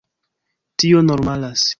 Tio 0.83 1.03
normalas. 1.11 1.69